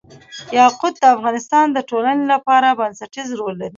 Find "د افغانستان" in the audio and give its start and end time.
0.99-1.65